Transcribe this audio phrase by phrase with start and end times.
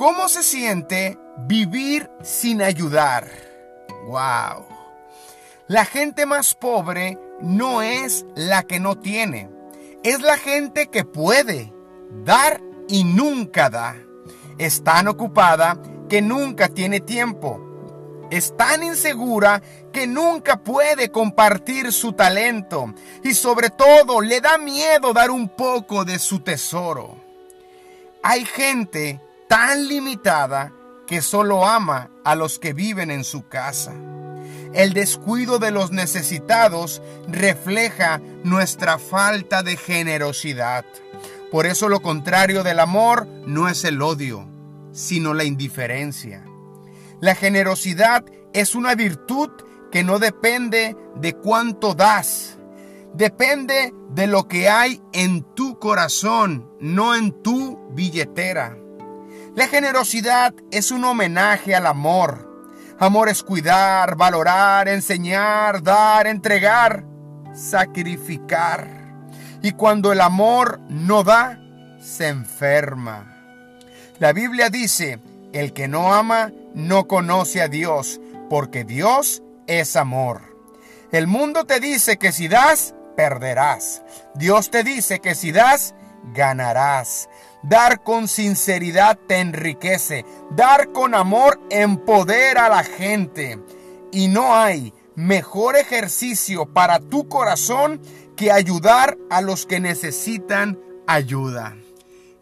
[0.00, 3.28] ¿Cómo se siente vivir sin ayudar?
[4.06, 4.64] ¡Wow!
[5.68, 9.50] La gente más pobre no es la que no tiene,
[10.02, 11.70] es la gente que puede
[12.24, 13.94] dar y nunca da.
[14.56, 15.76] Es tan ocupada
[16.08, 17.60] que nunca tiene tiempo.
[18.30, 19.60] Es tan insegura
[19.92, 26.06] que nunca puede compartir su talento y sobre todo le da miedo dar un poco
[26.06, 27.22] de su tesoro.
[28.22, 30.72] Hay gente tan limitada
[31.08, 33.92] que solo ama a los que viven en su casa.
[34.74, 40.84] El descuido de los necesitados refleja nuestra falta de generosidad.
[41.50, 44.46] Por eso lo contrario del amor no es el odio,
[44.92, 46.44] sino la indiferencia.
[47.20, 49.50] La generosidad es una virtud
[49.90, 52.56] que no depende de cuánto das,
[53.14, 58.76] depende de lo que hay en tu corazón, no en tu billetera.
[59.56, 62.48] La generosidad es un homenaje al amor.
[63.00, 67.04] Amor es cuidar, valorar, enseñar, dar, entregar,
[67.52, 68.86] sacrificar.
[69.60, 71.58] Y cuando el amor no da,
[72.00, 73.26] se enferma.
[74.20, 75.18] La Biblia dice,
[75.52, 80.42] el que no ama no conoce a Dios, porque Dios es amor.
[81.10, 84.02] El mundo te dice que si das, perderás.
[84.34, 85.94] Dios te dice que si das,
[86.34, 87.28] ganarás.
[87.62, 90.24] Dar con sinceridad te enriquece.
[90.50, 93.58] Dar con amor empodera a la gente.
[94.12, 98.00] Y no hay mejor ejercicio para tu corazón
[98.36, 101.76] que ayudar a los que necesitan ayuda.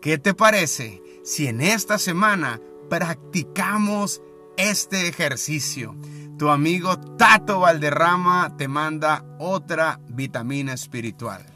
[0.00, 4.20] ¿Qué te parece si en esta semana practicamos
[4.56, 5.96] este ejercicio?
[6.36, 11.53] Tu amigo Tato Valderrama te manda otra vitamina espiritual.